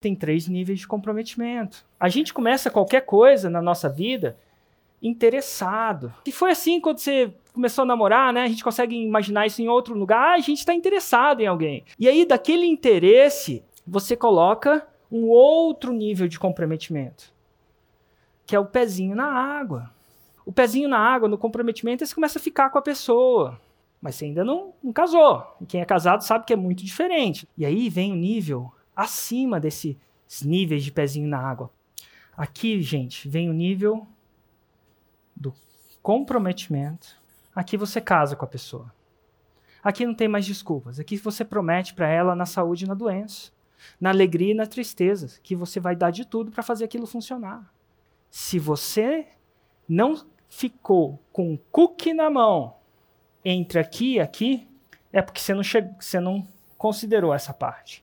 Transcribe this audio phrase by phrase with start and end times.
[0.00, 1.84] Tem três níveis de comprometimento.
[1.98, 4.34] A gente começa qualquer coisa na nossa vida
[5.02, 6.10] interessado.
[6.24, 8.44] E foi assim quando você começou a namorar, né?
[8.44, 10.18] A gente consegue imaginar isso em outro lugar.
[10.18, 11.84] Ah, a gente está interessado em alguém.
[11.98, 17.30] E aí, daquele interesse, você coloca um outro nível de comprometimento,
[18.46, 19.90] que é o pezinho na água.
[20.46, 23.60] O pezinho na água, no comprometimento, você começa a ficar com a pessoa.
[24.00, 25.44] Mas você ainda não, não casou.
[25.60, 27.46] E quem é casado sabe que é muito diferente.
[27.58, 29.96] E aí vem o nível acima desses
[30.44, 31.70] níveis de pezinho na água.
[32.36, 34.06] Aqui, gente, vem o nível
[35.34, 35.54] do
[36.02, 37.16] comprometimento.
[37.54, 38.92] Aqui você casa com a pessoa.
[39.82, 41.00] Aqui não tem mais desculpas.
[41.00, 43.50] Aqui você promete para ela na saúde e na doença,
[43.98, 47.72] na alegria e na tristeza, que você vai dar de tudo para fazer aquilo funcionar.
[48.30, 49.28] Se você
[49.88, 52.76] não ficou com um cookie na mão
[53.42, 54.68] entre aqui e aqui,
[55.10, 55.62] é porque você não,
[55.98, 57.98] você não considerou essa parte.